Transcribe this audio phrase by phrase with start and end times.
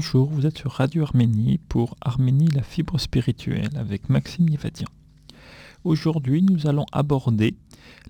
[0.00, 4.86] Bonjour, vous êtes sur Radio Arménie pour Arménie la fibre spirituelle avec Maxime Yevadian.
[5.82, 7.56] Aujourd'hui, nous allons aborder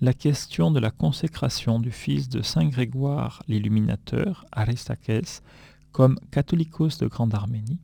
[0.03, 5.43] la question de la consécration du fils de Saint Grégoire l'Illuminateur, Aristakès,
[5.91, 7.81] comme catholicos de Grande Arménie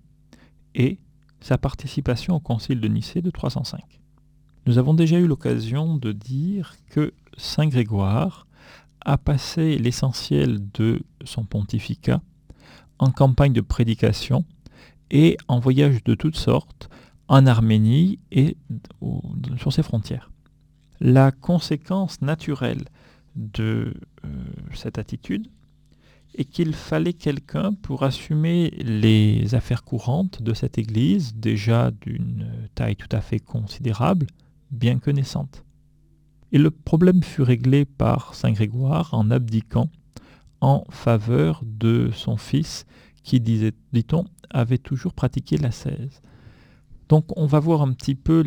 [0.74, 0.98] et
[1.40, 3.80] sa participation au concile de Nicée de 305.
[4.66, 8.46] Nous avons déjà eu l'occasion de dire que Saint Grégoire
[9.00, 12.20] a passé l'essentiel de son pontificat
[13.04, 14.44] en campagne de prédication
[15.10, 16.88] et en voyage de toutes sortes
[17.28, 18.56] en Arménie et
[19.58, 20.30] sur ses frontières.
[21.00, 22.84] La conséquence naturelle
[23.36, 24.28] de euh,
[24.72, 25.48] cette attitude
[26.36, 32.96] est qu'il fallait quelqu'un pour assumer les affaires courantes de cette Église, déjà d'une taille
[32.96, 34.26] tout à fait considérable,
[34.70, 35.64] bien que naissante.
[36.52, 39.90] Et le problème fut réglé par Saint Grégoire en abdiquant
[40.64, 42.86] en faveur de son fils
[43.22, 46.22] qui, disait, dit-on, avait toujours pratiqué la 16.
[47.10, 48.42] Donc on va voir un petit peu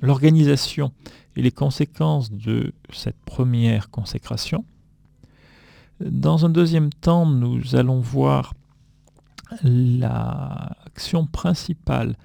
[0.00, 0.90] l'organisation
[1.36, 4.64] et les conséquences de cette première consécration.
[6.00, 8.54] Dans un deuxième temps, nous allons voir
[9.62, 12.16] l'action principale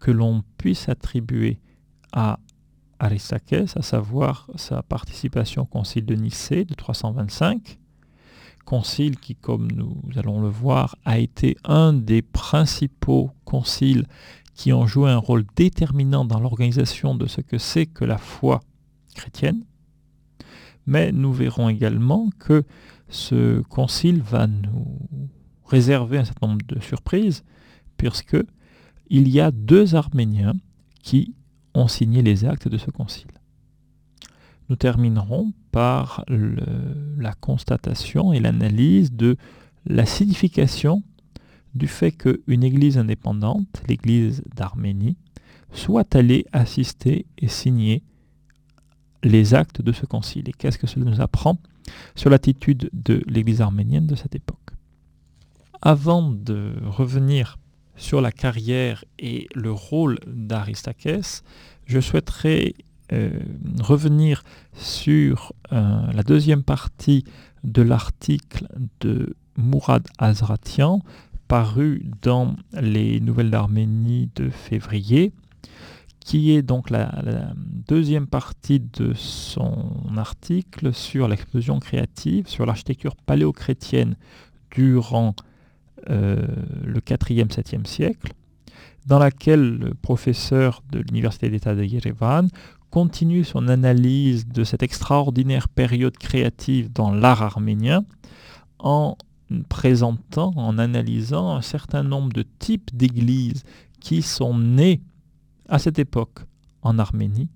[0.00, 1.60] que l'on puisse attribuer
[2.12, 2.40] à
[2.98, 7.78] Aristakès, à savoir sa participation au concile de Nicée de 325,
[8.66, 14.06] concile qui, comme nous allons le voir, a été un des principaux conciles
[14.54, 18.60] qui ont joué un rôle déterminant dans l'organisation de ce que c'est que la foi
[19.14, 19.64] chrétienne.
[20.86, 22.64] Mais nous verrons également que
[23.08, 24.98] ce concile va nous
[25.64, 27.44] réserver un certain nombre de surprises,
[27.96, 28.36] puisque
[29.08, 30.54] il y a deux Arméniens
[31.02, 31.34] qui
[31.74, 33.30] ont signé les actes de ce concile.
[34.68, 39.36] Nous terminerons par la constatation et l'analyse de
[39.84, 41.02] la signification
[41.74, 45.16] du fait qu'une église indépendante, l'église d'Arménie,
[45.72, 48.02] soit allée assister et signer
[49.22, 50.48] les actes de ce concile.
[50.48, 51.58] Et qu'est-ce que cela nous apprend
[52.14, 54.58] sur l'attitude de l'église arménienne de cette époque?
[55.82, 57.58] Avant de revenir
[57.96, 61.44] sur la carrière et le rôle d'Aristakès,
[61.84, 62.74] je souhaiterais
[63.12, 63.38] euh,
[63.80, 64.42] revenir
[64.74, 67.24] sur euh, la deuxième partie
[67.64, 68.66] de l'article
[69.00, 71.02] de Mourad Azratian,
[71.48, 75.32] paru dans les Nouvelles d'Arménie de février,
[76.20, 77.52] qui est donc la,
[77.86, 84.16] deuxième partie de son article sur l'explosion créative, sur l'architecture paléochrétienne
[84.72, 85.36] durant
[86.10, 86.44] euh,
[86.84, 88.32] le 4e, 7e siècle,
[89.06, 92.48] dans laquelle le professeur de l'Université d'État de Yerevan
[92.90, 98.04] continue son analyse de cette extraordinaire période créative dans l'art arménien
[98.78, 99.16] en
[99.68, 103.64] présentant, en analysant un certain nombre de types d'églises
[104.00, 105.00] qui sont nées
[105.68, 106.40] à cette époque
[106.82, 107.48] en Arménie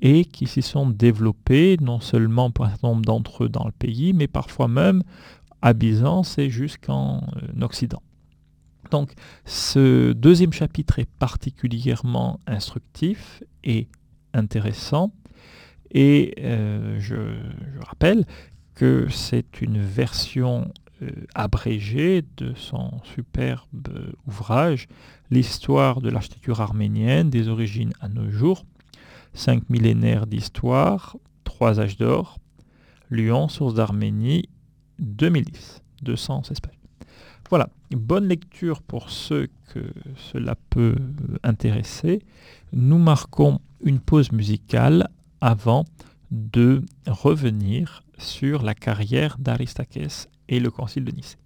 [0.00, 3.72] et qui s'y sont développées non seulement pour un certain nombre d'entre eux dans le
[3.72, 5.02] pays, mais parfois même
[5.62, 8.02] à Byzance et jusqu'en euh, Occident.
[8.90, 9.14] Donc
[9.46, 13.88] ce deuxième chapitre est particulièrement instructif et
[14.34, 15.12] intéressant.
[15.90, 17.16] Et euh, je,
[17.80, 18.26] rappelle
[18.74, 20.72] que c'est une version
[21.02, 24.88] euh, abrégée de son superbe ouvrage,
[25.30, 28.64] L'histoire de l'architecture arménienne des origines à nos jours,
[29.32, 32.38] cinq millénaires d'histoire, trois âges d'or,
[33.10, 34.48] Lyon, source d'Arménie,
[34.98, 36.83] 2010, 216 pages.
[37.50, 39.80] Voilà, bonne lecture pour ceux que
[40.16, 40.96] cela peut
[41.42, 42.22] intéresser.
[42.72, 45.08] Nous marquons une pause musicale
[45.40, 45.84] avant
[46.30, 51.36] de revenir sur la carrière d'Aristakès et le concile de Nicée.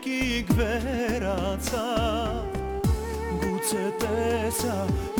[0.00, 1.80] Երկիկ վերացա
[3.40, 4.76] գուցե տեսա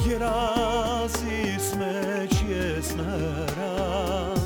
[0.06, 4.40] երազիս մեջ ես նրան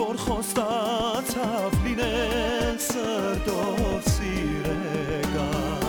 [0.00, 5.86] որ խոստացավ լինել սրտով սիրեկան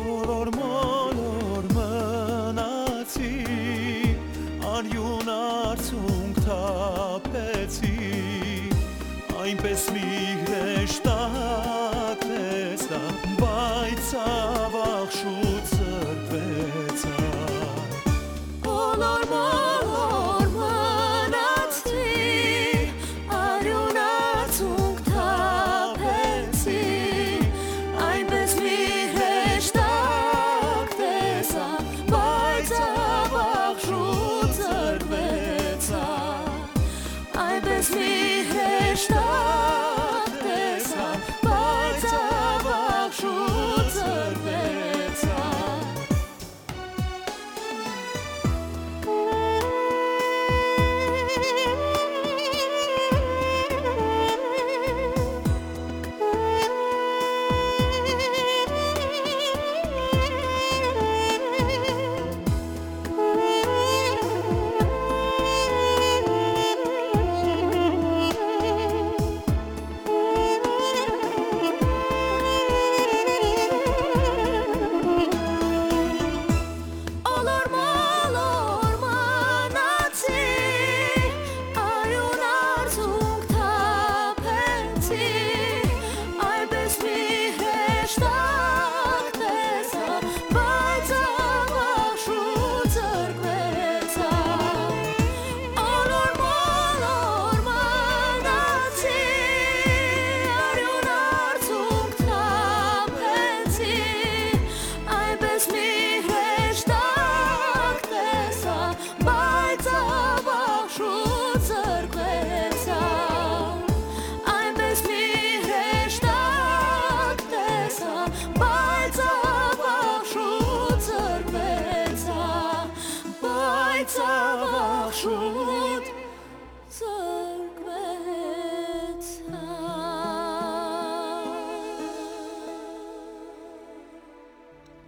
[0.00, 3.32] բոլոր մոլոր մնացի
[4.74, 7.96] արյուն արցունք թափեցի
[9.38, 10.39] այնպես մի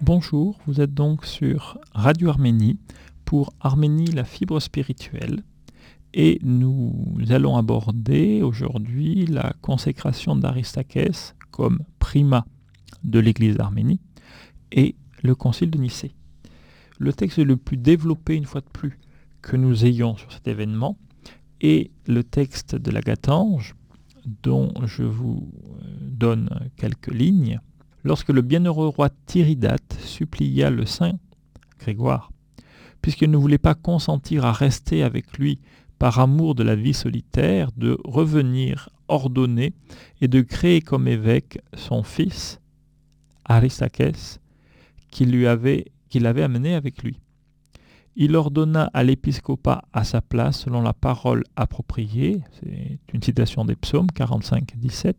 [0.04, 2.76] Bonjour, vous êtes donc sur Radio Arménie
[3.24, 5.44] pour Arménie la fibre spirituelle
[6.12, 6.92] et nous
[7.30, 12.44] allons aborder aujourd'hui la consécration d'Aristakès comme primat
[13.04, 14.00] de l'Église d'Arménie
[14.72, 16.16] et le Concile de Nicée.
[16.98, 18.98] Le texte le plus développé une fois de plus
[19.40, 20.98] que nous ayons sur cet événement
[21.60, 23.76] est le texte de la Gatange
[24.42, 27.60] dont je vous euh, donne quelques lignes
[28.04, 31.18] lorsque le bienheureux roi Tiridate supplia le saint
[31.78, 32.30] Grégoire,
[33.00, 35.60] puisqu'il ne voulait pas consentir à rester avec lui
[35.98, 39.72] par amour de la vie solitaire, de revenir ordonné
[40.20, 42.60] et de créer comme évêque son fils,
[43.44, 44.40] Aristakès,
[45.10, 45.86] qu'il avait,
[46.24, 47.18] avait amené avec lui.
[48.14, 53.76] Il ordonna à l'épiscopat à sa place selon la parole appropriée, c'est une citation des
[53.76, 55.14] psaumes 45-17,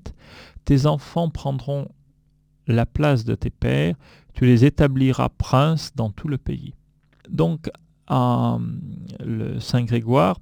[0.65, 1.87] Tes enfants prendront
[2.67, 3.95] la place de tes pères,
[4.33, 6.73] tu les établiras princes dans tout le pays.
[7.29, 7.69] Donc,
[8.11, 8.57] euh,
[9.19, 10.39] le Saint Grégoire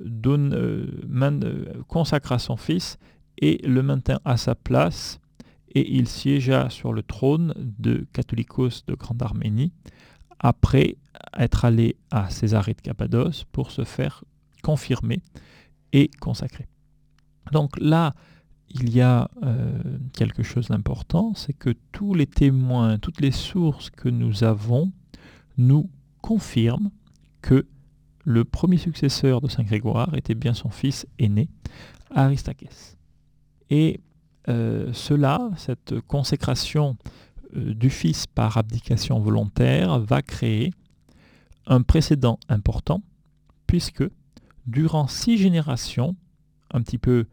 [0.00, 2.98] euh, euh, consacra son fils
[3.38, 5.20] et le maintint à sa place,
[5.74, 9.72] et il siégea sur le trône de Catholicos de Grande Arménie,
[10.38, 10.96] après
[11.38, 14.24] être allé à Césarée de Cappadoce pour se faire
[14.62, 15.22] confirmer
[15.92, 16.66] et consacrer.
[17.52, 18.14] Donc là,
[18.74, 23.90] il y a euh, quelque chose d'important, c'est que tous les témoins, toutes les sources
[23.90, 24.92] que nous avons
[25.58, 26.90] nous confirment
[27.42, 27.66] que
[28.24, 31.48] le premier successeur de Saint Grégoire était bien son fils aîné,
[32.14, 32.96] Aristakès.
[33.68, 34.00] Et
[34.48, 36.96] euh, cela, cette consécration
[37.56, 40.72] euh, du fils par abdication volontaire, va créer
[41.66, 43.02] un précédent important,
[43.66, 44.04] puisque
[44.66, 46.16] durant six générations,
[46.72, 47.26] un petit peu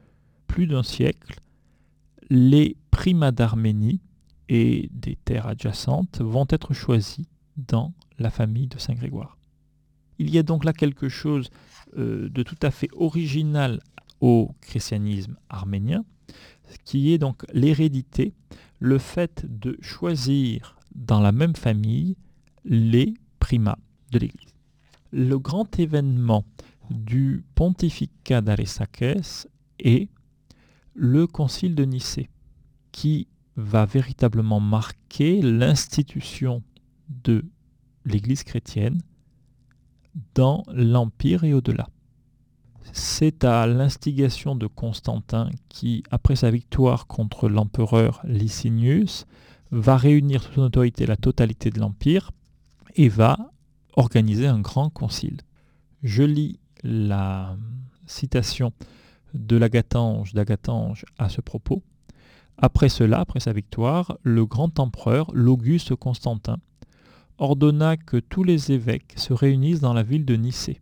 [0.49, 1.39] plus d'un siècle,
[2.29, 4.01] les primats d'Arménie
[4.49, 9.37] et des terres adjacentes vont être choisis dans la famille de Saint Grégoire.
[10.17, 11.49] Il y a donc là quelque chose
[11.97, 13.79] euh, de tout à fait original
[14.19, 16.03] au christianisme arménien,
[16.83, 18.33] qui est donc l'hérédité,
[18.79, 22.17] le fait de choisir dans la même famille
[22.65, 23.79] les primats
[24.11, 24.53] de l'Église.
[25.11, 26.43] Le grand événement
[26.89, 29.47] du pontificat d'Aristakès
[29.79, 30.09] est
[30.99, 32.29] le concile de Nicée,
[32.91, 36.61] qui va véritablement marquer l'institution
[37.23, 37.45] de
[38.03, 39.01] l'Église chrétienne
[40.35, 41.87] dans l'Empire et au-delà.
[42.91, 49.25] C'est à l'instigation de Constantin qui, après sa victoire contre l'empereur Licinius,
[49.71, 52.31] va réunir sous son autorité la totalité de l'Empire
[52.95, 53.37] et va
[53.95, 55.37] organiser un grand concile.
[56.03, 57.55] Je lis la
[58.05, 58.73] citation
[59.33, 61.83] de l'Agatange d'Agatange à ce propos.
[62.57, 66.57] Après cela, après sa victoire, le grand empereur, l'Auguste Constantin,
[67.37, 70.81] ordonna que tous les évêques se réunissent dans la ville de Nicée.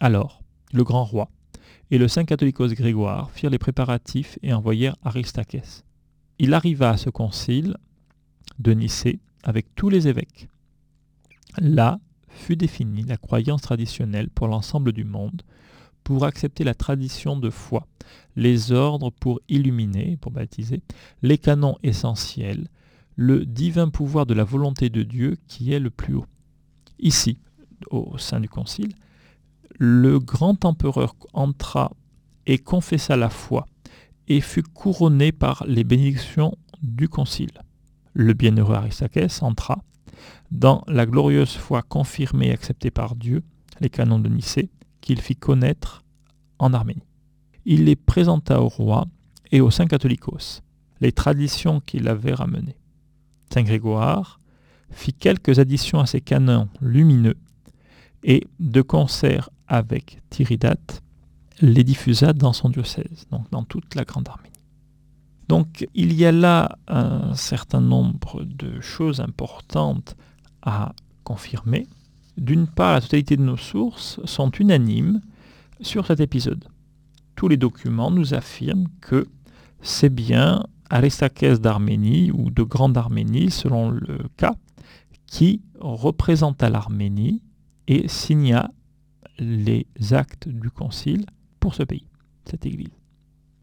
[0.00, 1.28] Alors, le grand roi
[1.90, 5.84] et le saint catholicos Grégoire firent les préparatifs et envoyèrent Aristakès.
[6.38, 7.76] Il arriva à ce concile
[8.58, 10.48] de Nicée avec tous les évêques.
[11.58, 15.42] Là fut définie la croyance traditionnelle pour l'ensemble du monde,
[16.04, 17.86] pour accepter la tradition de foi,
[18.36, 20.82] les ordres pour illuminer, pour baptiser,
[21.22, 22.68] les canons essentiels,
[23.16, 26.26] le divin pouvoir de la volonté de Dieu qui est le plus haut.
[26.98, 27.38] Ici,
[27.90, 28.94] au sein du concile,
[29.78, 31.92] le grand empereur entra
[32.46, 33.66] et confessa la foi
[34.28, 37.52] et fut couronné par les bénédictions du concile.
[38.14, 39.82] Le bienheureux Aristakès entra
[40.50, 43.42] dans la glorieuse foi confirmée et acceptée par Dieu,
[43.80, 44.70] les canons de Nicée,
[45.02, 46.02] qu'il fit connaître
[46.58, 47.02] en Arménie.
[47.66, 49.06] Il les présenta au roi
[49.50, 50.62] et aux saints catholicos,
[51.02, 52.78] les traditions qu'il avait ramenées.
[53.52, 54.40] Saint Grégoire
[54.90, 57.36] fit quelques additions à ces canons lumineux
[58.22, 61.02] et, de concert avec Tiridate,
[61.60, 64.52] les diffusa dans son diocèse, donc dans toute la Grande Arménie.
[65.48, 70.16] Donc il y a là un certain nombre de choses importantes
[70.62, 70.94] à
[71.24, 71.86] confirmer.
[72.36, 75.20] D'une part, la totalité de nos sources sont unanimes
[75.80, 76.64] sur cet épisode.
[77.36, 79.26] Tous les documents nous affirment que
[79.82, 84.54] c'est bien Aristakès d'Arménie ou de Grande Arménie, selon le cas,
[85.26, 87.42] qui représenta l'Arménie
[87.88, 88.70] et signa
[89.38, 91.24] les actes du concile
[91.58, 92.06] pour ce pays,
[92.44, 92.92] cette église.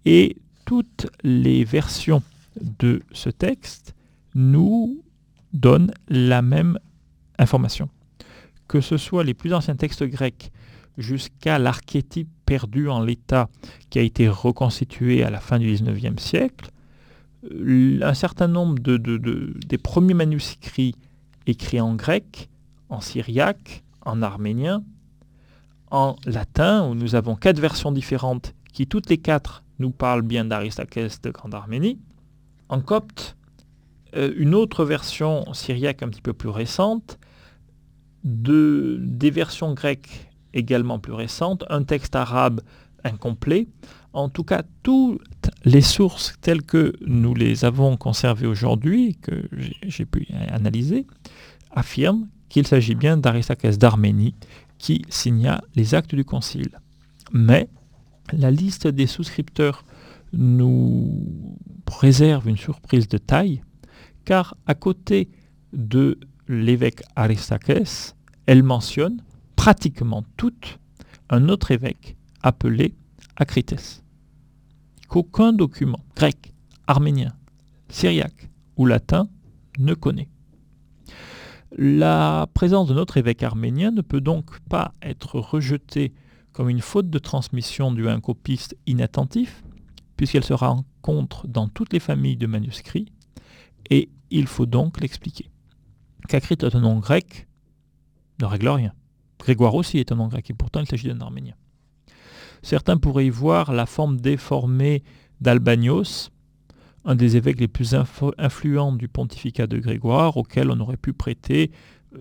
[0.05, 2.23] Et toutes les versions
[2.79, 3.95] de ce texte
[4.35, 5.03] nous
[5.53, 6.77] donnent la même
[7.37, 7.89] information.
[8.69, 10.51] Que ce soit les plus anciens textes grecs
[10.97, 13.49] jusqu'à l'archétype perdu en l'état
[13.89, 16.71] qui a été reconstitué à la fin du XIXe siècle,
[17.43, 20.95] un certain nombre de, des premiers manuscrits
[21.47, 22.49] écrits en grec,
[22.89, 24.83] en syriaque, en arménien,
[25.91, 30.45] en latin, où nous avons quatre versions différentes qui toutes les quatre nous parlent bien
[30.45, 31.99] d'Aristakès de Grande Arménie,
[32.67, 33.37] en copte,
[34.15, 37.18] euh, une autre version syriaque un petit peu plus récente,
[38.23, 42.61] de, des versions grecques également plus récentes, un texte arabe
[43.03, 43.67] incomplet.
[44.13, 45.21] En tout cas, toutes
[45.65, 49.47] les sources telles que nous les avons conservées aujourd'hui, que
[49.83, 51.05] j'ai pu analyser,
[51.71, 54.35] affirment qu'il s'agit bien d'Aristakès d'Arménie
[54.77, 56.79] qui signa les actes du concile.
[57.31, 57.69] Mais
[58.33, 59.83] la liste des souscripteurs
[60.33, 63.61] nous préserve une surprise de taille,
[64.25, 65.29] car à côté
[65.73, 66.19] de
[66.49, 68.15] l'évêque Aristakès,
[68.47, 69.23] elle mentionne
[69.55, 70.79] pratiquement toutes
[71.29, 72.95] un autre évêque appelé
[73.35, 74.03] Acrites,
[75.07, 76.53] qu'aucun document grec,
[76.87, 77.33] arménien,
[77.87, 79.29] syriaque ou latin
[79.77, 80.27] ne connaît.
[81.77, 86.13] La présence de notre évêque arménien ne peut donc pas être rejetée
[86.51, 89.63] comme une faute de transmission du un copiste inattentif,
[90.17, 93.11] puisqu'elle se rencontre dans toutes les familles de manuscrits,
[93.91, 95.49] et il faut donc l'expliquer.
[96.27, 97.47] Qu'Acrite est un nom grec
[98.39, 98.93] ne règle rien.
[99.39, 101.55] Grégoire aussi est un nom grec, et pourtant il s'agit d'un arménien.
[102.61, 105.03] Certains pourraient y voir la forme déformée
[105.39, 106.29] d'Albanios,
[107.05, 107.95] un des évêques les plus
[108.37, 111.71] influents du pontificat de Grégoire, auquel on aurait pu prêter
[112.15, 112.19] euh,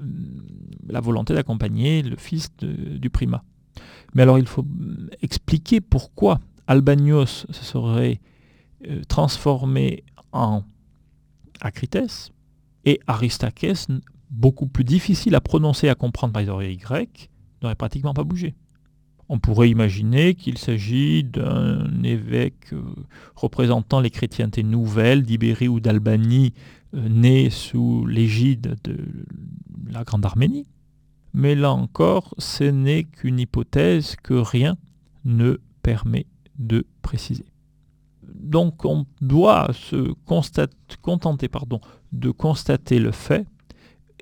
[0.87, 3.43] la volonté d'accompagner le fils du primat.
[4.15, 4.65] Mais alors il faut
[5.21, 8.21] expliquer pourquoi Albanios se serait
[8.87, 10.63] euh, transformé en
[11.61, 12.33] Acrites
[12.89, 13.87] et Aristakès,
[14.31, 17.29] beaucoup plus difficile à prononcer et à comprendre par les oreilles grecques,
[17.63, 18.55] n'aurait pratiquement pas bougé.
[19.29, 22.83] On pourrait imaginer qu'il s'agit d'un évêque euh,
[23.37, 26.55] représentant les chrétientés nouvelles d'Ibérie ou d'Albanie,
[26.95, 28.97] euh, né sous l'égide de
[29.93, 30.67] la Grande Arménie.
[31.35, 34.79] Mais là encore, ce n'est qu'une hypothèse que rien
[35.27, 36.25] ne permet
[36.59, 37.45] de préciser.
[38.35, 40.15] Donc on doit se
[41.03, 41.81] contenter pardon,
[42.13, 43.47] de constater le fait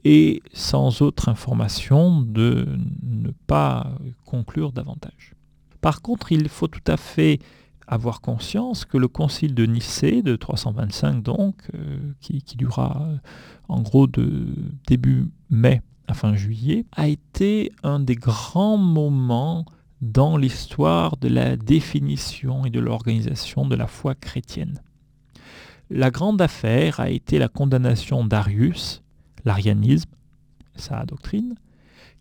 [0.05, 2.67] et sans autre information de
[3.03, 3.91] ne pas
[4.25, 5.35] conclure davantage.
[5.81, 7.41] Par contre, il faut tout à fait
[7.87, 13.17] avoir conscience que le concile de Nicée de 325 donc, euh, qui, qui, durera euh,
[13.69, 14.49] en gros de
[14.87, 19.65] début mai à fin juillet, a été un des grands moments
[20.03, 24.81] dans l'histoire de la définition et de l'organisation de la foi chrétienne.
[25.91, 29.03] La grande affaire a été la condamnation d'Arius,
[29.45, 30.11] l'arianisme,
[30.75, 31.55] sa doctrine,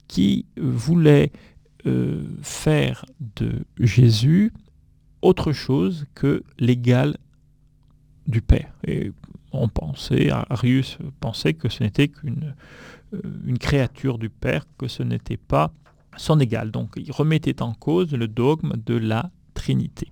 [0.08, 1.32] qui voulait
[1.88, 3.06] euh, faire
[3.38, 4.54] de Jésus
[5.22, 7.18] autre chose que l'égal
[8.28, 8.72] du Père.
[8.86, 9.12] Et
[9.52, 12.56] on pensait, Arius pensait que ce n'était qu'une
[13.14, 15.72] euh, créature du Père, que ce n'était pas
[16.18, 16.72] son égal.
[16.72, 20.12] Donc il remettait en cause le dogme de la Trinité.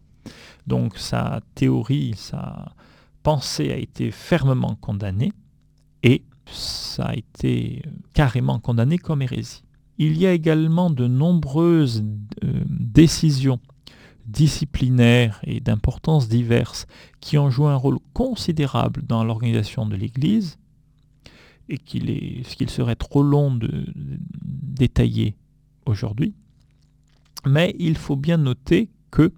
[0.65, 2.73] Donc sa théorie, sa
[3.23, 5.31] pensée a été fermement condamnée
[6.03, 7.81] et ça a été
[8.13, 9.63] carrément condamné comme hérésie.
[9.97, 12.03] Il y a également de nombreuses
[12.43, 13.59] euh, décisions
[14.25, 16.87] disciplinaires et d'importance diverses
[17.19, 20.57] qui ont joué un rôle considérable dans l'organisation de l'Église
[21.69, 23.85] et qu'il serait trop long de,
[24.43, 25.35] détailler
[25.85, 26.33] aujourd'hui.
[27.45, 29.31] Mais il faut bien noter que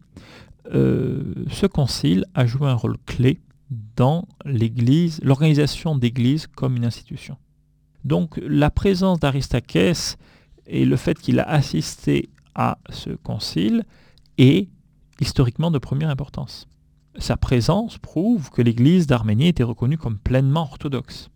[0.74, 3.40] euh, ce concile a joué un rôle clé
[3.96, 7.38] dans l'Église, l'organisation d'Église comme une institution.
[8.04, 10.18] Donc la présence d'Aristakès
[10.68, 13.84] et le fait qu'il a assisté à ce concile
[14.38, 14.70] est
[15.20, 16.68] historiquement de première importance.
[17.18, 21.30] Sa présence prouve que l'Église d'Arménie était reconnue comme pleinement orthodoxe.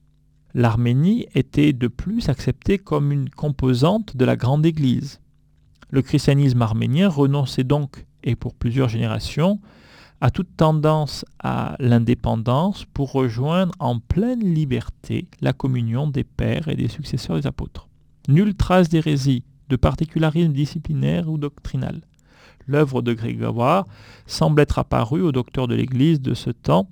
[0.53, 5.21] L'Arménie était de plus acceptée comme une composante de la grande Église.
[5.89, 9.59] Le christianisme arménien renonçait donc, et pour plusieurs générations,
[10.21, 16.75] à toute tendance à l'indépendance pour rejoindre en pleine liberté la communion des pères et
[16.75, 17.87] des successeurs des apôtres.
[18.27, 22.01] Nulle trace d'hérésie, de particularisme disciplinaire ou doctrinal
[22.69, 23.85] l'œuvre de Grégoire
[24.27, 26.89] semble être apparue aux docteurs de l'Église de ce temps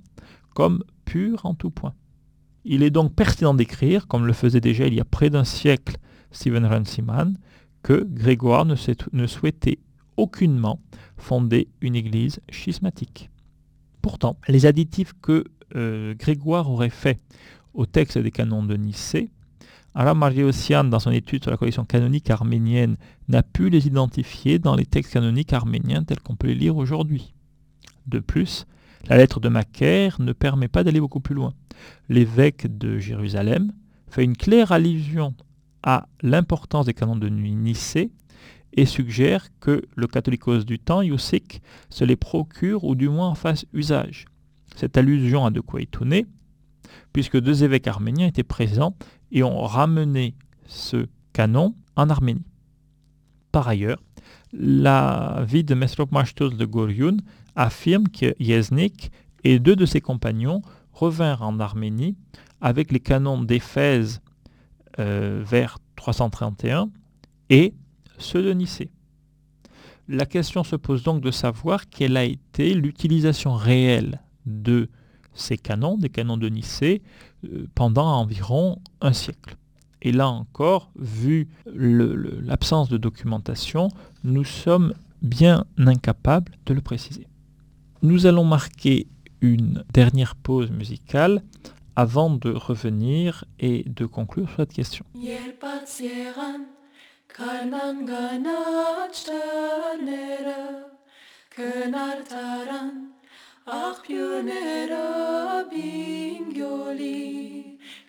[0.54, 1.94] comme pure en tout point.
[2.64, 5.96] Il est donc pertinent d'écrire, comme le faisait déjà il y a près d'un siècle
[6.32, 7.38] Stephen Runciman,
[7.82, 8.74] que Grégoire ne,
[9.12, 9.78] ne souhaitait
[10.18, 10.80] aucunement
[11.16, 13.30] fonder une église schismatique.
[14.02, 17.18] Pourtant, les additifs que euh, Grégoire aurait faits
[17.74, 19.30] au texte des canons de Nicée
[19.94, 22.96] Aram Margiossian, dans son étude sur la collection canonique arménienne,
[23.28, 27.34] n'a pu les identifier dans les textes canoniques arméniens tels qu'on peut les lire aujourd'hui.
[28.06, 28.66] De plus,
[29.08, 31.52] la lettre de Macaire ne permet pas d'aller beaucoup plus loin.
[32.08, 33.72] L'évêque de Jérusalem
[34.08, 35.34] fait une claire allusion
[35.82, 38.12] à l'importance des canons de Nicée
[38.78, 43.34] et suggère que le catholicos du temps, Youssik, se les procure ou du moins en
[43.34, 44.26] fasse usage.
[44.76, 46.26] Cette allusion a de quoi étonner,
[47.12, 48.94] puisque deux évêques arméniens étaient présents
[49.32, 50.36] et ont ramené
[50.66, 52.46] ce canon en Arménie.
[53.50, 54.00] Par ailleurs,
[54.52, 57.16] la vie de Mesrop Mashtos de Goryun
[57.56, 59.10] affirme que Yeznik
[59.42, 60.62] et deux de ses compagnons
[60.92, 62.16] revinrent en Arménie
[62.60, 64.20] avec les canons d'Éphèse
[65.00, 66.90] euh, vers 331
[67.50, 67.74] et
[68.18, 68.90] ceux de Nicée.
[70.08, 74.88] La question se pose donc de savoir quelle a été l'utilisation réelle de
[75.34, 77.02] ces canons, des canons de Nicée,
[77.44, 79.56] euh, pendant environ un siècle.
[80.00, 83.88] Et là encore, vu l'absence de documentation,
[84.24, 87.26] nous sommes bien incapables de le préciser.
[88.02, 89.08] Nous allons marquer
[89.40, 91.42] une dernière pause musicale
[91.96, 95.04] avant de revenir et de conclure cette question.
[97.38, 100.62] Քարնան գանաչ տները
[101.54, 102.88] Քնարտարան
[103.74, 105.02] աղբյուրները
[105.74, 107.20] բինգյոլի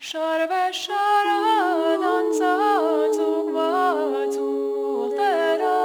[0.09, 5.77] Շարվե շարան անցած ուղված ուղտերա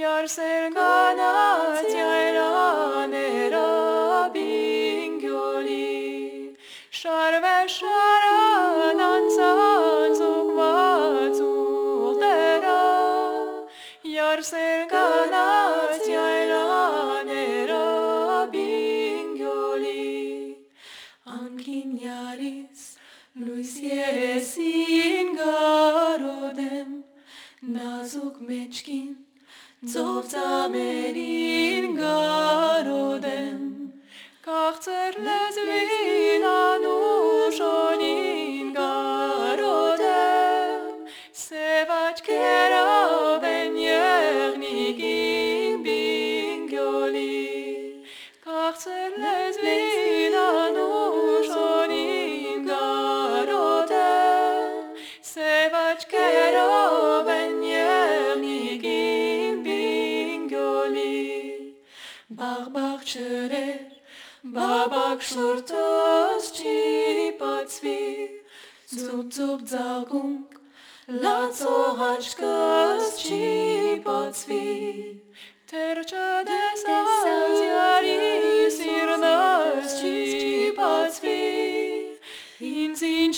[0.00, 3.66] Յարսեր գանաչ յայրաներա
[4.38, 5.86] բինգյոլի
[7.04, 7.56] Շարվե
[23.36, 26.92] Լույս եսին գարոդեմ,
[27.74, 29.10] նազուկ մեջքին,
[29.92, 33.58] ծովծամերին գարոդեմ,
[34.46, 35.45] կաղցեր լեմ,
[65.56, 68.28] sărtăți și pațvi,
[68.88, 70.60] Zup, zup, zagung,
[71.06, 73.42] lațo hačkas și
[74.02, 74.92] pațvi.
[75.64, 78.16] Terce de saziari,
[78.70, 81.44] sirnas și pațvi,
[82.58, 83.32] Inzin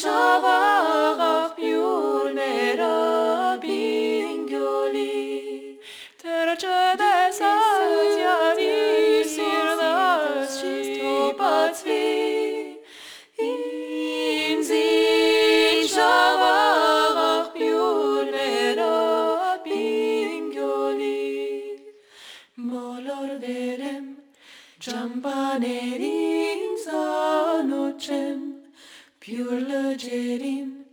[29.29, 30.87] Pure legerin,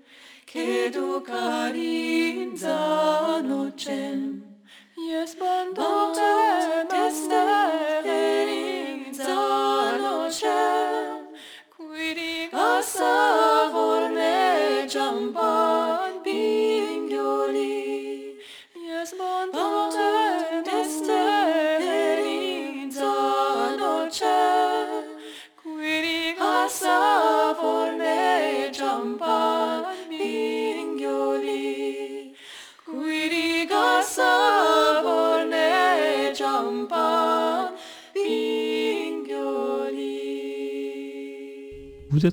[0.43, 2.75] che tu carinza.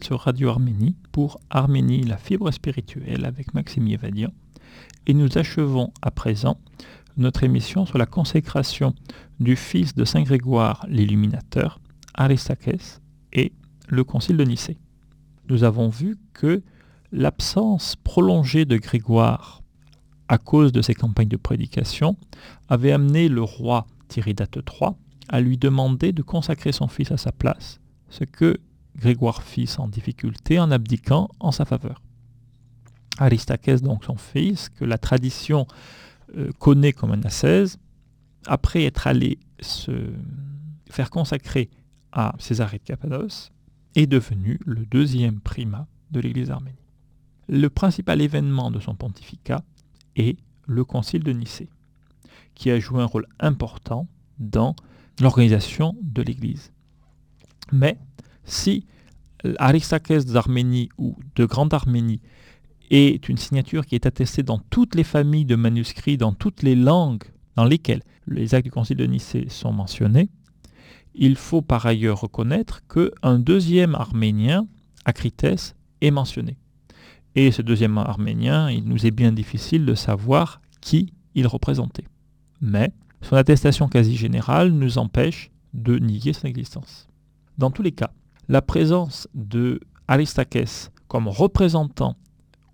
[0.00, 4.30] Sur Radio Arménie pour Arménie, la fibre spirituelle avec Maxime Yevadian.
[5.06, 6.56] Et nous achevons à présent
[7.18, 8.94] notre émission sur la consécration
[9.38, 11.78] du fils de Saint Grégoire l'Illuminateur,
[12.14, 13.02] Aristakès,
[13.34, 13.52] et
[13.86, 14.78] le concile de Nicée.
[15.50, 16.62] Nous avons vu que
[17.12, 19.62] l'absence prolongée de Grégoire
[20.28, 22.16] à cause de ses campagnes de prédication
[22.70, 24.92] avait amené le roi Tiridate III
[25.28, 27.78] à lui demander de consacrer son fils à sa place,
[28.08, 28.58] ce que
[28.96, 32.02] Grégoire fit sans difficulté en abdiquant en sa faveur.
[33.18, 35.66] Aristakès, donc son fils, que la tradition
[36.36, 37.78] euh, connaît comme un ascèse,
[38.46, 40.12] après être allé se
[40.90, 41.70] faire consacrer
[42.12, 43.52] à Césarée de Cappadoce,
[43.94, 46.76] est devenu le deuxième primat de l'Église arménienne.
[47.48, 49.62] Le principal événement de son pontificat
[50.16, 51.68] est le Concile de Nicée,
[52.54, 54.06] qui a joué un rôle important
[54.38, 54.74] dans
[55.20, 56.72] l'organisation de l'Église.
[57.72, 57.98] Mais
[58.44, 58.86] si
[59.58, 62.20] Aristakès d'Arménie ou de Grande Arménie
[62.90, 66.76] est une signature qui est attestée dans toutes les familles de manuscrits, dans toutes les
[66.76, 67.24] langues
[67.56, 70.28] dans lesquelles les actes du Concile de Nicée sont mentionnés,
[71.14, 74.66] il faut par ailleurs reconnaître qu'un deuxième arménien,
[75.04, 76.56] Acrites, est mentionné.
[77.34, 82.06] Et ce deuxième arménien, il nous est bien difficile de savoir qui il représentait.
[82.60, 87.08] Mais son attestation quasi générale nous empêche de nier son existence.
[87.58, 88.12] Dans tous les cas,
[88.52, 89.80] la présence de
[91.08, 92.18] comme représentant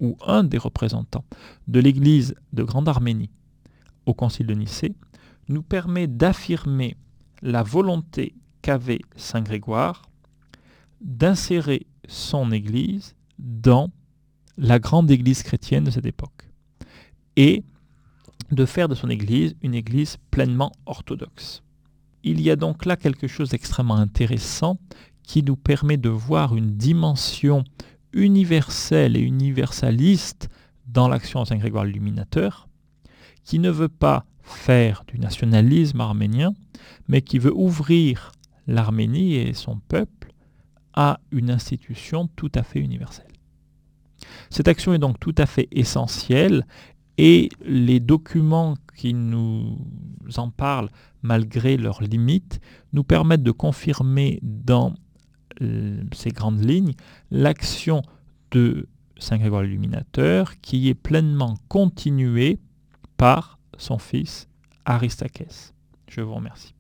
[0.00, 1.24] ou un des représentants
[1.68, 3.30] de l'Église de Grande Arménie
[4.04, 4.96] au Concile de Nicée
[5.48, 6.96] nous permet d'affirmer
[7.42, 10.02] la volonté qu'avait Saint Grégoire
[11.00, 13.90] d'insérer son Église dans
[14.56, 16.50] la grande Église chrétienne de cette époque
[17.36, 17.62] et
[18.50, 21.62] de faire de son Église une Église pleinement orthodoxe.
[22.24, 24.76] Il y a donc là quelque chose d'extrêmement intéressant
[25.28, 27.62] qui nous permet de voir une dimension
[28.14, 30.48] universelle et universaliste
[30.86, 32.66] dans l'action de Saint Grégoire l'Illuminateur,
[33.44, 36.54] qui ne veut pas faire du nationalisme arménien,
[37.08, 38.32] mais qui veut ouvrir
[38.66, 40.32] l'Arménie et son peuple
[40.94, 43.26] à une institution tout à fait universelle.
[44.48, 46.66] Cette action est donc tout à fait essentielle
[47.18, 49.76] et les documents qui nous
[50.38, 50.88] en parlent,
[51.20, 52.60] malgré leurs limites,
[52.94, 54.94] nous permettent de confirmer dans
[56.12, 56.94] ces grandes lignes
[57.30, 58.02] l'action
[58.50, 58.86] de
[59.18, 62.58] Saint Grégoire l'Illuminateur qui est pleinement continuée
[63.16, 64.48] par son fils
[64.84, 65.74] Aristakès.
[66.08, 66.74] Je vous remercie.